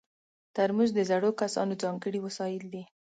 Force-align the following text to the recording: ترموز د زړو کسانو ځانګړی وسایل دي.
ترموز 0.55 0.89
د 0.95 0.99
زړو 1.09 1.29
کسانو 1.41 1.73
ځانګړی 1.83 2.19
وسایل 2.21 2.63
دي. 2.73 2.83